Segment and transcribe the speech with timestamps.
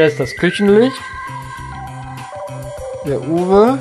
[0.00, 0.96] Hier ist das Küchenlicht.
[3.04, 3.78] Der Uwe.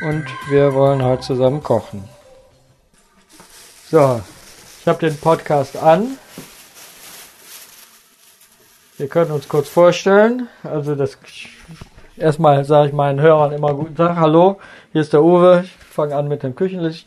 [0.00, 2.08] Und wir wollen heute zusammen kochen.
[3.90, 4.22] So,
[4.80, 6.16] ich habe den Podcast an.
[8.96, 10.48] Wir können uns kurz vorstellen.
[10.62, 11.18] Also das
[12.16, 14.16] erstmal sage ich meinen Hörern immer guten Tag.
[14.16, 14.58] Hallo,
[14.92, 15.64] hier ist der Uwe.
[15.64, 17.06] Ich fange an mit dem Küchenlicht.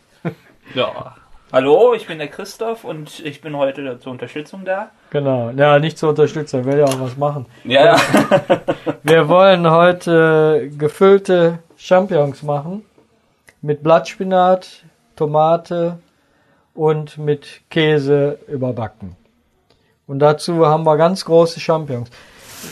[0.76, 1.16] Ja.
[1.50, 4.92] Hallo, ich bin der Christoph und ich bin heute zur Unterstützung da.
[5.12, 5.50] Genau.
[5.52, 7.46] Ja, nicht zur Unterstützung, will ja auch was machen.
[7.64, 7.96] Ja.
[9.04, 12.84] Wir wollen heute gefüllte Champignons machen
[13.62, 14.84] mit Blattspinat,
[15.16, 16.00] Tomate
[16.74, 19.16] und mit Käse überbacken.
[20.06, 22.10] Und dazu haben wir ganz große Champignons.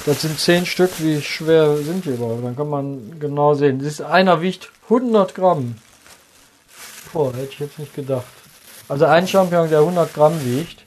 [0.06, 0.92] Das sind zehn Stück.
[1.00, 2.44] Wie schwer sind die überhaupt?
[2.44, 3.80] Dann kann man genau sehen.
[3.80, 5.76] Das ist, einer wiegt 100 Gramm.
[7.14, 8.26] Boah, hätte ich jetzt nicht gedacht.
[8.88, 10.86] Also ein Champignon, der 100 Gramm wiegt.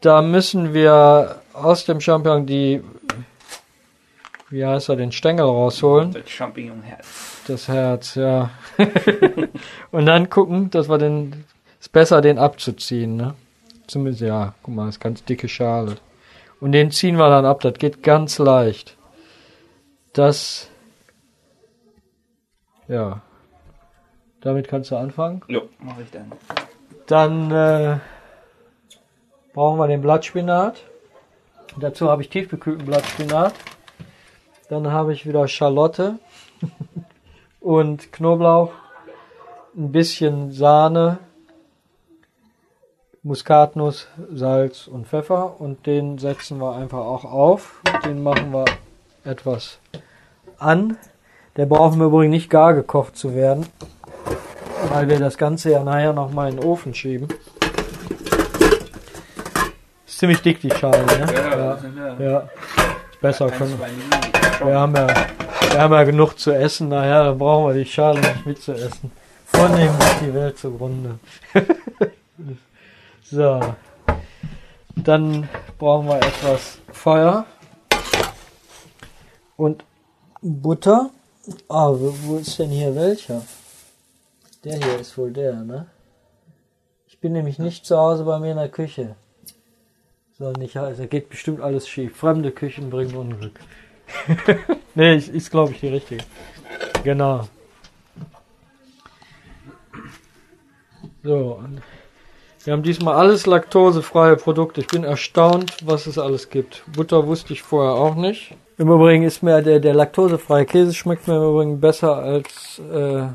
[0.00, 2.82] Da müssen wir aus dem Champignon die,
[4.48, 6.12] wie heißt er, den Stängel rausholen.
[6.12, 7.42] Das Champignonherz.
[7.46, 8.50] Das Herz, ja.
[9.90, 11.44] Und dann gucken, dass wir den,
[11.78, 13.34] ist besser, den abzuziehen, ne?
[13.86, 15.96] Zumindest, ja, guck mal, das ist ganz dicke Schale.
[16.60, 18.96] Und den ziehen wir dann ab, das geht ganz leicht.
[20.12, 20.68] Das,
[22.88, 23.20] ja.
[24.40, 25.42] Damit kannst du anfangen.
[25.48, 26.32] Jo, mach ich dann.
[27.10, 27.98] Dann äh,
[29.52, 30.80] brauchen wir den Blattspinat.
[31.76, 33.52] Dazu habe ich tiefgekühlten Blattspinat.
[34.68, 36.20] Dann habe ich wieder Schalotte
[37.60, 38.70] und Knoblauch,
[39.76, 41.18] ein bisschen Sahne,
[43.24, 47.82] Muskatnuss, Salz und Pfeffer und den setzen wir einfach auch auf.
[48.04, 48.66] Den machen wir
[49.24, 49.80] etwas
[50.58, 50.96] an.
[51.56, 53.66] Der brauchen wir übrigens nicht gar gekocht zu werden,
[54.90, 57.28] weil wir das Ganze ja nachher nochmal in den Ofen schieben.
[60.06, 61.26] Ist ziemlich dick die Schale, ne?
[61.32, 61.78] Ja,
[62.18, 62.48] ja ja.
[63.20, 63.78] Besser ein, können.
[64.64, 68.20] Wir haben ja, wir haben ja genug zu essen, nachher dann brauchen wir die Schale
[68.20, 69.12] nicht mitzuessen.
[69.46, 71.18] Vornehmen geht die Welt zugrunde.
[73.24, 73.60] so.
[74.96, 75.48] Dann
[75.78, 77.46] brauchen wir etwas Feuer
[79.56, 79.84] und
[80.42, 81.10] Butter.
[81.68, 83.42] Ah, wo ist denn hier welcher?
[84.64, 85.86] Der hier ist wohl der, ne?
[87.06, 89.16] Ich bin nämlich nicht zu Hause bei mir in der Küche.
[90.58, 92.16] Nicht heißen, da geht bestimmt alles schief.
[92.16, 93.60] Fremde Küchen bringen Unglück.
[94.94, 96.24] nee, ist, ist glaube ich die richtige.
[97.04, 97.46] Genau.
[101.22, 101.62] So,
[102.64, 104.80] wir haben diesmal alles laktosefreie Produkte.
[104.80, 106.82] Ich bin erstaunt, was es alles gibt.
[106.94, 108.54] Butter wusste ich vorher auch nicht.
[108.78, 113.28] Im Übrigen ist mir der, der laktosefreie Käse schmeckt mir im Übrigen besser als, äh,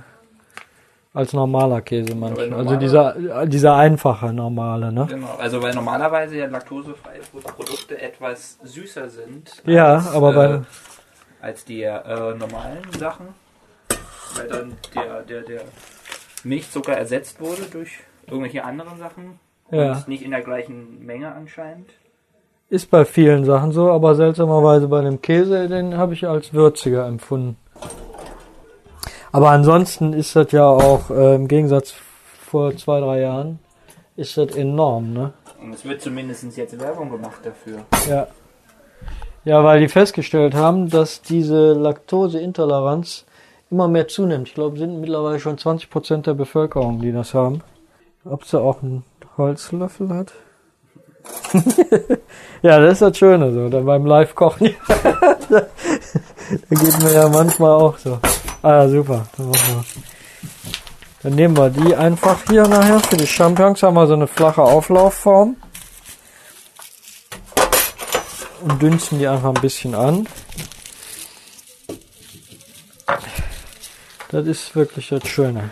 [1.15, 2.53] als normaler Käse manchmal.
[2.53, 5.07] Also normaler- dieser, äh, dieser einfache normale, ne?
[5.09, 7.21] Genau, also weil normalerweise ja laktosefreie
[7.55, 9.63] Produkte etwas süßer sind.
[9.65, 10.61] Ja, als, aber bei- äh,
[11.41, 13.27] als die äh, normalen Sachen.
[14.35, 15.61] Weil dann der, der, der
[16.43, 17.91] Milchzucker ersetzt wurde durch
[18.27, 19.39] irgendwelche anderen Sachen.
[19.71, 19.93] Ja.
[19.93, 21.89] Und nicht in der gleichen Menge anscheinend.
[22.69, 27.07] Ist bei vielen Sachen so, aber seltsamerweise bei dem Käse, den habe ich als würziger
[27.07, 27.57] empfunden.
[29.35, 33.59] Aber ansonsten ist das ja auch äh, im Gegensatz vor zwei, drei Jahren,
[34.15, 35.33] ist das enorm, ne?
[35.61, 37.79] Und es wird zumindest jetzt Werbung gemacht dafür.
[38.09, 38.27] Ja.
[39.43, 43.25] Ja, weil die festgestellt haben, dass diese Laktoseintoleranz
[43.69, 44.47] immer mehr zunimmt.
[44.47, 47.61] Ich glaube, sind mittlerweile schon 20% der Bevölkerung, die das haben.
[48.23, 49.03] Ob sie auch einen
[49.35, 50.31] Holzlöffel hat?
[52.61, 54.75] ja, das ist das Schöne so, dann beim Live-Kochen.
[55.49, 55.65] da
[56.69, 58.17] geht mir ja manchmal auch so.
[58.65, 59.27] Ah super.
[59.37, 59.51] Dann,
[61.21, 62.99] dann nehmen wir die einfach hier nachher.
[62.99, 65.55] Für die Champignons haben wir so eine flache Auflaufform
[68.61, 70.27] und dünsten die einfach ein bisschen an.
[74.29, 75.69] Das ist wirklich das Schöne.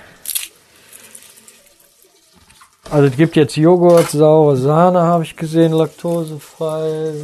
[2.94, 7.16] Also es gibt jetzt Joghurt, saure Sahne, habe ich gesehen, laktosefrei,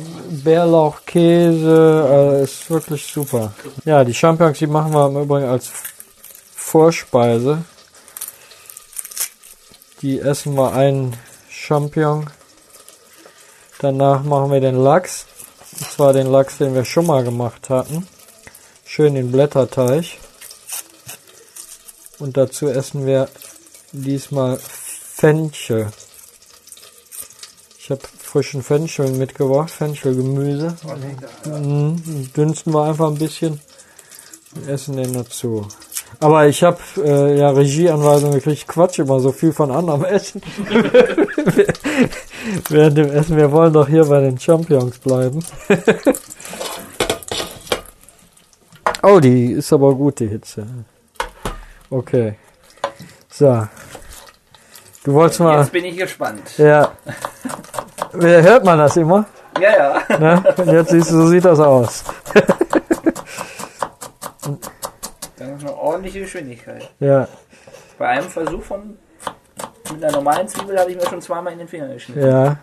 [0.44, 3.54] Bärlauchkäse, also ist wirklich super.
[3.86, 5.69] Ja, die Champignons, die machen wir im Übrigen als
[6.56, 7.63] Vorspeise.
[10.01, 11.16] Die essen wir einen
[11.51, 12.27] Champignon.
[13.77, 15.27] Danach machen wir den Lachs.
[15.80, 18.07] Und zwar den Lachs, den wir schon mal gemacht hatten.
[18.86, 20.18] Schön den Blätterteig.
[22.18, 23.30] Und dazu essen wir
[23.92, 24.60] diesmal
[25.19, 25.88] Fenchel.
[27.77, 30.77] Ich habe frischen Fenchel mitgebracht, Fenchelgemüse.
[31.45, 33.60] Mhm, dünsten wir einfach ein bisschen
[34.56, 35.68] und essen den dazu.
[36.21, 40.42] Aber ich habe äh, ja Regieanweisungen gekriegt, Quatsch immer so viel von anderem Essen.
[42.69, 45.44] Während dem Essen, wir wollen doch hier bei den Champignons bleiben.
[49.01, 50.68] Oh, die ist aber gut, die Hitze.
[51.89, 52.36] Okay.
[53.30, 53.66] So.
[55.04, 55.60] Du wolltest mal.
[55.60, 56.57] Jetzt bin ich gespannt.
[56.57, 56.92] Ja.
[58.13, 59.25] Wer- Hört man das immer?
[59.60, 59.72] Ja,
[60.10, 60.18] ja.
[60.19, 60.44] Ne?
[60.57, 62.04] Und jetzt siehst du, so sieht das aus.
[65.38, 66.90] Das ist eine ordentliche Geschwindigkeit.
[67.00, 67.28] Ja,
[67.98, 68.98] Bei einem Versuch von
[69.94, 72.25] mit einer normalen Zwiebel habe ich mir schon zweimal in den Finger geschnitten.
[72.28, 72.57] ja.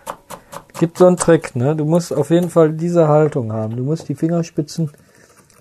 [0.79, 1.75] Gibt so einen Trick, ne?
[1.75, 3.75] Du musst auf jeden Fall diese Haltung haben.
[3.75, 4.91] Du musst die Fingerspitzen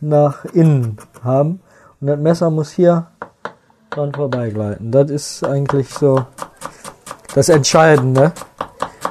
[0.02, 1.60] nach innen haben.
[2.02, 3.06] Und das Messer muss hier
[3.88, 4.90] dran vorbeigleiten.
[4.92, 6.26] Das ist eigentlich so
[7.36, 8.32] das Entscheidende.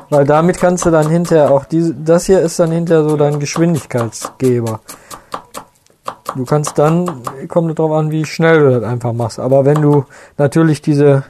[0.09, 3.39] Weil damit kannst du dann hinterher auch diese, das hier ist dann hinterher so dein
[3.39, 4.81] Geschwindigkeitsgeber.
[6.35, 9.39] Du kannst dann, kommt es drauf an, wie schnell du das einfach machst.
[9.39, 10.05] Aber wenn du
[10.37, 11.23] natürlich diese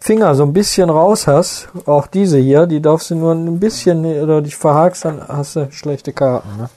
[0.00, 4.04] Finger so ein bisschen raus hast, auch diese hier, die darfst du nur ein bisschen
[4.04, 6.48] oder dich verhakst, dann hast du schlechte Karten.
[6.58, 6.68] Ne?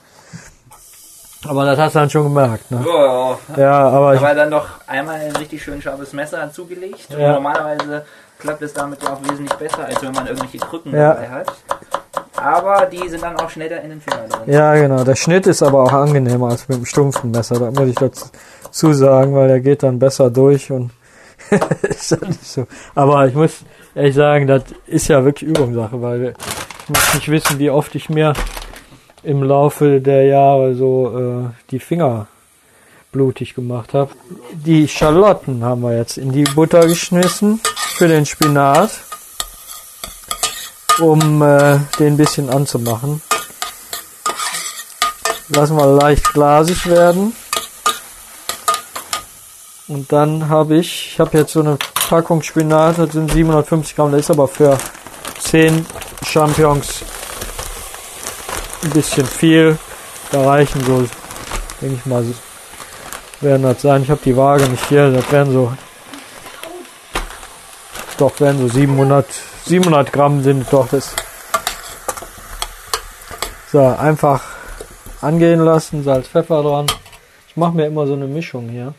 [1.47, 2.69] Aber das hast du dann schon gemerkt.
[2.71, 2.83] Ne?
[2.87, 7.07] Oh, Ja, aber ich, aber dann doch einmal ein richtig schön scharfes Messer dazugelegt.
[7.11, 7.33] Und Ja.
[7.33, 8.05] Normalerweise
[8.39, 11.13] klappt es damit ja auch wesentlich besser, als wenn man irgendwelche Krücken Ja.
[11.13, 11.47] dabei hat.
[12.35, 14.53] Aber die sind dann auch schneller in den Finger drin.
[14.53, 17.55] ja genau, der Schnitt ist aber auch angenehmer als mit dem stumpfen Messer.
[17.59, 20.91] Da muss ich dazu sagen, weil der geht dann besser durch und
[21.81, 22.67] ist dann nicht so.
[22.93, 23.61] Aber ich muss
[23.95, 26.33] ehrlich sagen, das ist ja wirklich Übungssache, weil
[26.83, 28.33] ich muss nicht wissen, wie oft ich mir
[29.27, 32.27] im Laufe der Jahre so äh, die Finger
[33.11, 34.11] blutig gemacht habe.
[34.53, 37.59] Die Schalotten haben wir jetzt in die Butter geschmissen
[37.97, 38.91] für den Spinat,
[40.99, 43.21] um äh, den ein bisschen anzumachen.
[45.49, 47.33] Lassen wir leicht glasig werden.
[49.89, 51.77] Und dann habe ich, ich habe jetzt so eine
[52.07, 54.77] Packung Spinat, das sind 750 Gramm, das ist aber für
[55.39, 55.85] 10
[56.25, 57.03] Champignons
[58.83, 59.77] ein bisschen viel.
[60.31, 61.05] Da reichen so,
[61.81, 62.25] denke ich mal,
[63.41, 64.03] werden das sein.
[64.03, 65.71] Ich habe die Waage nicht hier, das wären so,
[68.17, 69.25] doch, wären so 700,
[69.65, 71.15] 700 Gramm sind doch das.
[73.71, 74.43] So, einfach
[75.21, 76.87] angehen lassen, Salz, Pfeffer dran.
[77.49, 78.93] Ich mache mir immer so eine Mischung hier.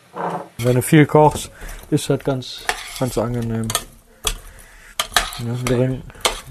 [0.58, 1.50] Wenn du viel kochst,
[1.90, 2.60] ist das ganz,
[2.98, 3.68] ganz angenehm.
[5.38, 5.54] Ja,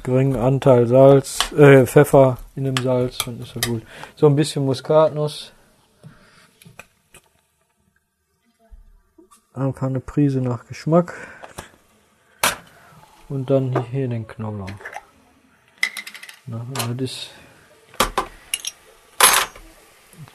[0.08, 3.84] geringen Anteil Salz, äh, Pfeffer in dem Salz, dann ist das gut.
[4.16, 5.52] So ein bisschen Muskatnuss.
[9.54, 11.14] Einfach eine Prise nach Geschmack.
[13.28, 14.70] Und dann hier den Knoblauch.
[16.46, 16.66] Na,
[16.96, 17.28] das.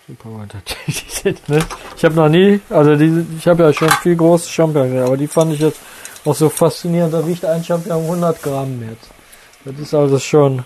[0.86, 1.60] Die sind, ne?
[1.96, 5.16] Ich habe noch nie, also die, ich habe ja schon viel große Champignons, gesehen, aber
[5.16, 5.80] die fand ich jetzt
[6.26, 7.14] auch so faszinierend.
[7.14, 9.21] Da wiegt ein Champignon 100 Gramm jetzt.
[9.64, 10.64] Das ist also schon.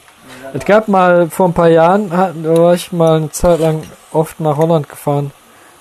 [0.55, 3.83] Es gab mal vor ein paar Jahren, da war ich mal eine Zeit lang
[4.13, 5.33] oft nach Holland gefahren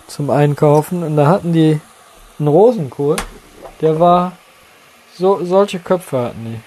[0.07, 1.79] zum Einkaufen und da hatten die
[2.39, 3.15] einen Rosenkohl,
[3.81, 4.33] der war
[5.17, 6.59] so solche Köpfe hatten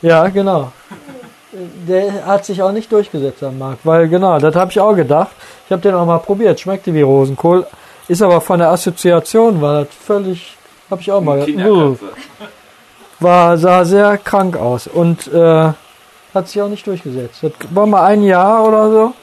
[0.00, 0.06] die.
[0.06, 0.72] Ja, genau.
[1.52, 5.30] Der hat sich auch nicht durchgesetzt am Markt, weil genau, das habe ich auch gedacht.
[5.66, 7.66] Ich habe den auch mal probiert, schmeckte wie Rosenkohl,
[8.06, 10.56] ist aber von der Assoziation war das völlig,
[10.90, 12.06] habe ich auch mal, Kinderköpfe.
[13.20, 15.72] War sah sehr krank aus und äh,
[16.34, 17.42] hat sich auch nicht durchgesetzt.
[17.42, 19.14] Das war mal ein Jahr oder so.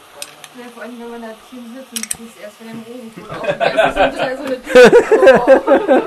[0.57, 3.45] Ja, vor allem, wenn man da Team sitzt und kriegst erst von dem Rosenkohl auf.
[3.59, 4.73] Das ist so ein bisschen
[5.83, 6.01] so eine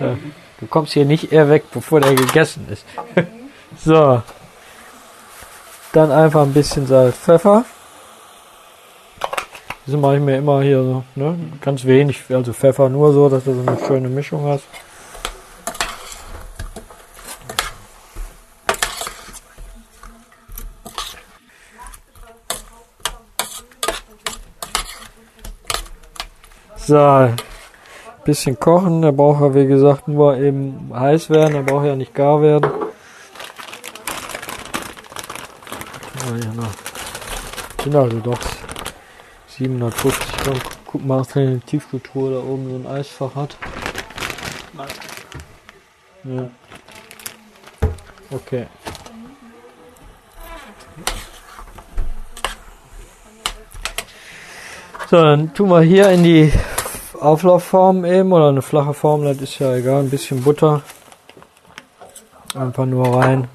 [0.14, 0.32] nee.
[0.60, 2.84] Du kommst hier nicht eher weg, bevor der gegessen ist.
[3.84, 4.22] so.
[5.92, 7.64] Dann einfach ein bisschen Salz, Pfeffer.
[9.86, 11.36] Das mache ich mir immer hier so, ne?
[11.60, 14.64] Ganz wenig, also Pfeffer nur so, dass du so eine schöne Mischung hast.
[26.84, 27.28] So,
[28.24, 29.02] bisschen kochen.
[29.02, 31.52] Der braucht ja, wie gesagt, nur eben heiß werden.
[31.52, 32.68] Der braucht ja nicht gar werden.
[37.82, 38.38] Sind also doch
[39.48, 40.58] 750 Gramm.
[40.86, 43.56] Guck mal, ob eine Tiefkultur da oben so ein Eisfach hat.
[46.24, 46.48] Ja.
[48.30, 48.66] Okay.
[55.10, 56.52] So, dann tun wir hier in die
[57.22, 60.82] Auflaufform eben oder eine flache Form, das ist ja egal, ein bisschen Butter.
[62.54, 63.48] Einfach nur rein.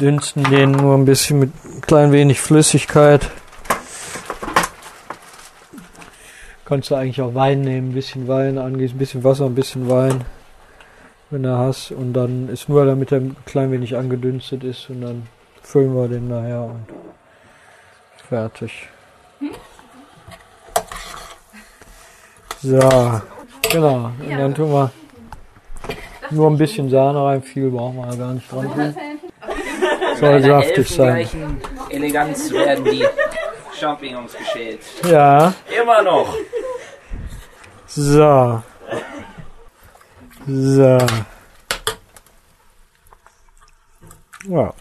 [0.00, 3.30] Dünsten den nur ein bisschen mit ein klein wenig Flüssigkeit.
[6.64, 9.88] Kannst du eigentlich auch Wein nehmen, ein bisschen Wein angießen, ein bisschen Wasser, ein bisschen
[9.88, 10.24] Wein,
[11.30, 11.92] wenn du hast.
[11.92, 15.28] Und dann ist nur, damit er ein klein wenig angedünstet ist und dann
[15.62, 16.86] füllen wir den nachher und
[18.28, 18.88] fertig.
[22.66, 22.80] So,
[23.70, 24.10] genau.
[24.18, 24.90] Und dann tun wir
[26.30, 27.40] nur ein bisschen Sahne rein.
[27.42, 28.96] Viel brauchen wir gar nicht dran tun.
[30.18, 31.28] Soll saftig sein.
[31.90, 33.06] Eleganz werden die
[33.78, 34.80] Champignons geschält.
[35.08, 36.34] Ja, Immer noch.
[37.86, 38.62] so.
[40.48, 40.98] So.
[44.48, 44.74] Ja.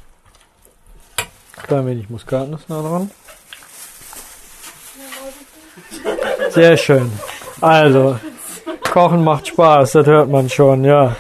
[1.68, 3.12] Klein wenig Muskatnuss noch dran.
[6.50, 7.12] Sehr schön.
[7.66, 8.20] Also,
[8.92, 11.16] Kochen macht Spaß, das hört man schon, ja.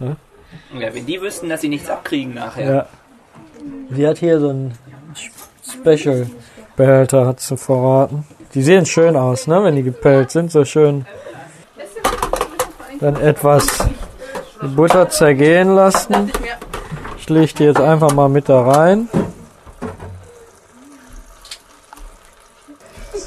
[0.00, 2.72] Ja, wenn die wüssten, dass sie nichts abkriegen nachher.
[2.72, 2.86] ja.
[3.90, 4.72] Sie hat hier so einen
[5.62, 8.26] Special-Behälter, hat sie verraten.
[8.54, 11.04] Die sehen schön aus, ne, wenn die gepellt sind, so schön.
[13.00, 13.66] Dann etwas
[14.74, 16.32] Butter zergehen lassen.
[17.18, 19.10] Ich lege die jetzt einfach mal mit da rein.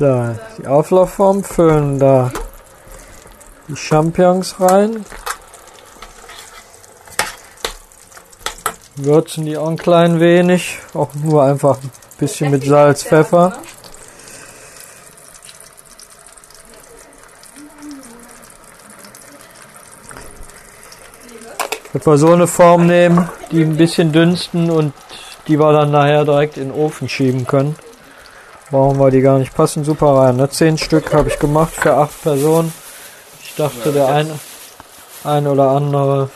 [0.01, 2.31] So, die Auflaufform füllen da
[3.67, 5.05] die Champignons rein.
[8.95, 13.53] Würzen die auch ein klein wenig, auch nur einfach ein bisschen mit Salz, Pfeffer.
[21.93, 24.95] Wir so eine Form nehmen, die ein bisschen dünsten und
[25.47, 27.75] die wir dann nachher direkt in den Ofen schieben können.
[28.71, 29.53] Brauchen wir die gar nicht.
[29.53, 30.37] Passen super rein.
[30.37, 30.49] Ne?
[30.49, 32.73] Zehn Stück habe ich gemacht für acht Personen.
[33.43, 34.39] Ich dachte, der eine,
[35.25, 36.29] ein oder andere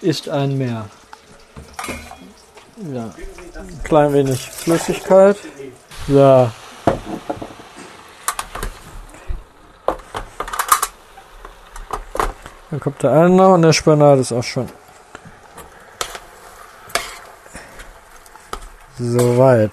[0.00, 0.86] ist ein mehr.
[2.94, 3.10] Ja.
[3.56, 5.36] Ein klein wenig Flüssigkeit.
[6.06, 6.50] So.
[12.70, 14.68] Dann kommt der eine noch und der Spanat ist auch schon.
[19.00, 19.72] Soweit.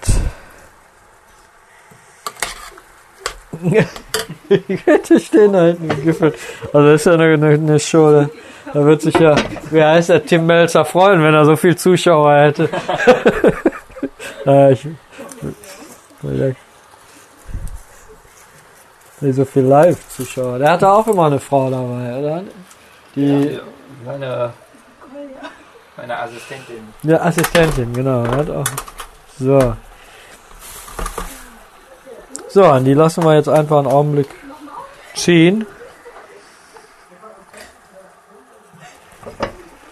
[4.50, 6.34] Die Kette stehen da hinten gefühlt.
[6.72, 8.26] Also das ist ja eine, eine, eine Show.
[8.72, 9.34] Da, wird sich ja,
[9.70, 12.68] wie heißt der, Tim Melzer freuen, wenn er so viel Zuschauer hätte.
[14.44, 14.86] ja, ich,
[16.22, 16.52] ja,
[19.20, 20.58] nicht so viel Live-Zuschauer.
[20.58, 22.42] Der hatte auch immer eine Frau dabei, oder?
[23.16, 23.58] Die,
[24.04, 24.52] Meine,
[25.96, 26.94] meine Assistentin.
[27.02, 28.24] ja, Assistentin, genau.
[29.38, 29.74] So.
[32.50, 34.28] So, an die lassen wir jetzt einfach einen Augenblick
[35.14, 35.66] ziehen.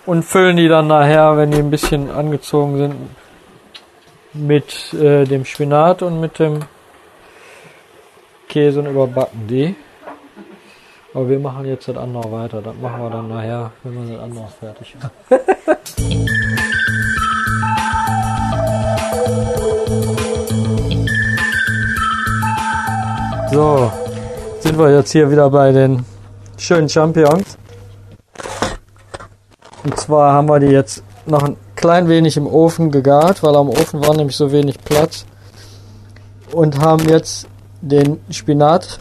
[0.06, 2.94] Und füllen die dann nachher, wenn die ein bisschen angezogen sind,
[4.32, 6.60] mit äh, dem Spinat und mit dem
[8.48, 9.74] Käse und überbacken die.
[11.12, 12.62] Aber wir machen jetzt das andere weiter.
[12.62, 15.10] Das machen wir dann nachher, wenn wir das andere fertig haben.
[23.56, 23.90] So,
[24.60, 26.04] sind wir jetzt hier wieder bei den
[26.58, 27.56] schönen Champignons.
[29.82, 33.70] Und zwar haben wir die jetzt noch ein klein wenig im Ofen gegart, weil am
[33.70, 35.24] Ofen war nämlich so wenig Platz.
[36.52, 37.48] Und haben jetzt
[37.80, 38.98] den Spinat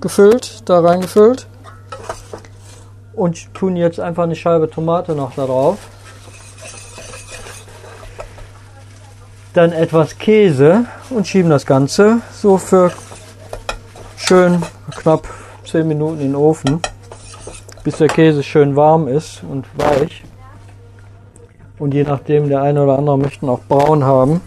[0.00, 1.46] gefüllt, da reingefüllt.
[3.12, 5.76] Und tun jetzt einfach eine Scheibe Tomate noch da drauf.
[9.52, 12.90] Dann etwas Käse und schieben das Ganze so für
[14.28, 14.62] schön
[14.94, 15.26] knapp
[15.64, 16.82] 10 Minuten in den Ofen,
[17.82, 20.22] bis der Käse schön warm ist und weich.
[21.78, 24.42] Und je nachdem, der eine oder andere möchten auch braun haben.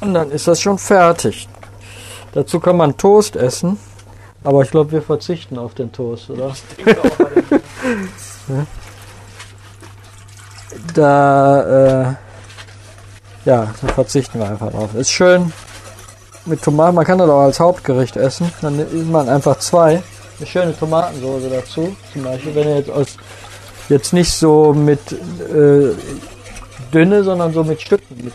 [0.00, 1.46] Und dann ist das schon fertig.
[2.32, 3.76] Dazu kann man Toast essen,
[4.44, 6.54] aber ich glaube, wir verzichten auf den Toast, oder?
[10.94, 12.14] Da, äh,
[13.44, 14.94] ja, da verzichten wir einfach drauf.
[14.94, 15.52] Ist schön
[16.46, 18.52] mit Tomaten, man kann das auch als Hauptgericht essen.
[18.62, 20.02] Dann isst man einfach zwei.
[20.38, 23.16] Eine schöne Tomatensoße dazu, zum Beispiel, wenn ihr jetzt aus,
[23.90, 25.94] jetzt nicht so mit äh,
[26.92, 28.32] dünne, sondern so mit Stücken, mit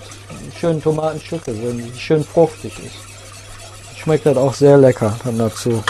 [0.60, 3.98] schönen Tomatenstücke, so die schön fruchtig ist.
[3.98, 5.84] Schmeckt das auch sehr lecker dann dazu.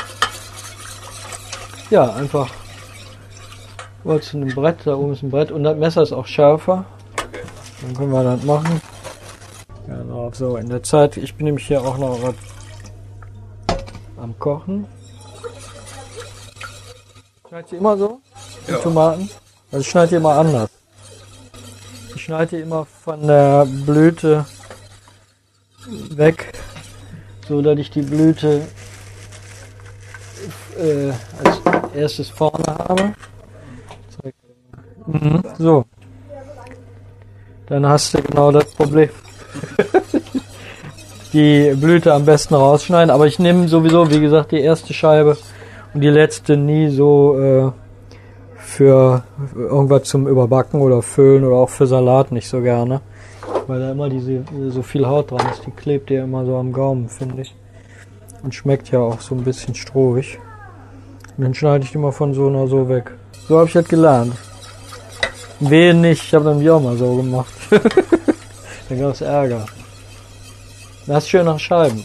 [1.89, 2.49] Ja, einfach
[4.03, 6.85] kurz ein Brett, da oben ist ein Brett und das Messer ist auch schärfer.
[7.81, 8.81] Dann können wir das machen.
[10.25, 12.33] Genau, so in der Zeit, ich bin nämlich hier auch noch was
[14.17, 14.87] am Kochen.
[17.47, 18.19] Schneid sie immer so?
[18.67, 18.77] Die Ja.
[18.79, 19.29] Tomaten?
[19.71, 20.69] Also ich schneide die immer anders.
[22.15, 24.45] Ich schneide die immer von der Blüte
[26.09, 26.53] weg,
[27.47, 28.67] so dass ich die Blüte
[30.79, 31.11] äh,
[31.43, 33.13] als erstes vorne habe.
[35.05, 35.85] Mhm, so.
[37.67, 39.09] Dann hast du genau das Problem.
[41.35, 43.11] die Blüte am besten rausschneiden.
[43.11, 45.37] Aber ich nehme sowieso, wie gesagt, die erste Scheibe
[45.93, 47.71] und die letzte nie so äh,
[48.57, 49.23] für
[49.53, 53.01] irgendwas zum Überbacken oder Füllen oder auch für Salat nicht so gerne.
[53.67, 55.65] Weil da immer diese so viel Haut dran ist.
[55.65, 57.53] Die klebt ja immer so am Gaumen, finde ich.
[58.41, 60.39] Und schmeckt ja auch so ein bisschen strohig.
[61.37, 63.11] Und dann schneide ich mal von so oder so weg.
[63.47, 64.33] So habe ich das gelernt.
[65.59, 67.53] Wehe nicht, ich habe dann auch mal so gemacht.
[68.89, 69.65] dann gab es Ärger.
[71.07, 72.03] Das ist schön nach Scheiben.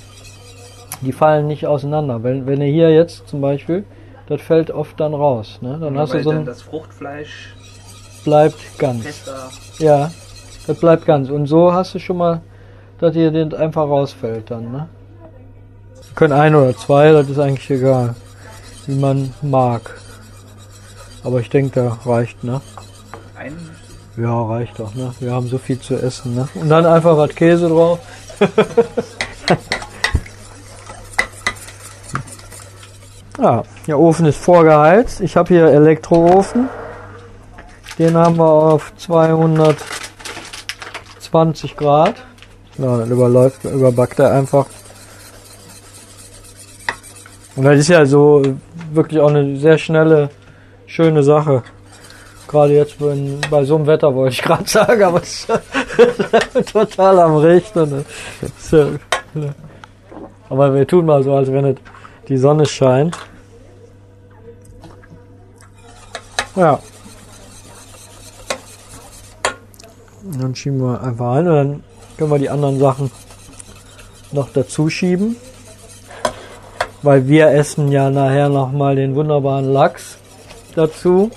[1.00, 2.22] Die fallen nicht auseinander.
[2.22, 3.84] Wenn, wenn ihr hier jetzt zum Beispiel,
[4.26, 5.58] das fällt oft dann raus.
[5.62, 5.78] Ne?
[5.80, 7.54] Dann hast du so ein, das Fruchtfleisch
[8.24, 9.02] bleibt ganz.
[9.04, 9.50] fester.
[9.78, 10.10] Ja,
[10.66, 11.30] das bleibt ganz.
[11.30, 12.42] Und so hast du schon mal,
[12.98, 14.88] dass dir den einfach rausfällt dann, ne?
[15.94, 18.14] Wir können ein oder zwei, das ist eigentlich egal.
[18.86, 19.98] Wie man mag.
[21.24, 22.60] Aber ich denke, da reicht, ne?
[23.38, 23.56] Ein
[24.16, 25.14] Ja, reicht doch, ne?
[25.20, 26.48] Wir haben so viel zu essen, ne?
[26.54, 28.00] Und dann einfach was Käse drauf.
[33.38, 35.20] Ja, der Ofen ist vorgeheizt.
[35.20, 36.68] Ich habe hier Elektroofen.
[37.98, 42.14] Den haben wir auf 220 Grad.
[42.78, 44.64] Ja, dann überläuft, überbackt er einfach.
[47.56, 48.42] Und das ist ja so
[48.92, 50.30] wirklich auch eine sehr schnelle,
[50.86, 51.62] schöne Sache.
[52.48, 55.46] Gerade jetzt wenn, bei so einem Wetter wollte ich gerade sagen, aber es
[56.72, 58.04] total am Regnen.
[58.72, 58.98] ne?
[59.34, 59.54] Ne.
[60.48, 61.76] Aber wir tun mal so, als wenn
[62.28, 63.16] die Sonne scheint.
[66.56, 66.78] Ja.
[70.22, 71.84] Dann schieben wir einfach ein und dann
[72.18, 73.10] können wir die anderen Sachen
[74.32, 75.36] noch dazu schieben.
[77.02, 80.18] Weil wir essen ja nachher nochmal den wunderbaren Lachs
[80.74, 81.30] dazu.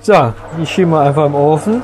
[0.00, 1.82] So, die schieben wir einfach im Ofen.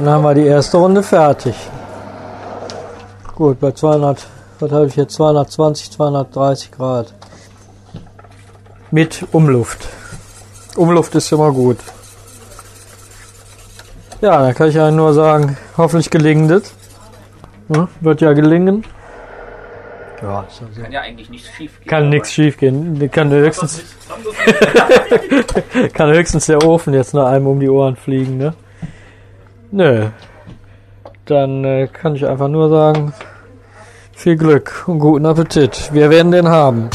[0.00, 1.54] Dann haben wir die erste Runde fertig.
[3.36, 4.26] Gut, bei 200,
[4.58, 5.12] was habe ich jetzt?
[5.12, 7.12] 220, 230 Grad.
[8.90, 9.86] Mit Umluft.
[10.74, 11.76] Umluft ist immer gut.
[14.22, 16.72] Ja, da kann ich ja nur sagen, hoffentlich gelingt es.
[17.68, 18.84] Hm, wird ja gelingen.
[20.22, 21.88] Ja, ist also kann ja eigentlich nichts schief gehen.
[21.88, 23.10] kann nichts schief gehen.
[23.10, 23.82] Kann höchstens,
[25.92, 28.54] kann höchstens der Ofen jetzt noch einem um die Ohren fliegen, ne?
[29.72, 30.08] Nö.
[31.26, 33.12] Dann äh, kann ich einfach nur sagen,
[34.12, 35.90] viel Glück und guten Appetit.
[35.92, 36.90] Wir werden den haben.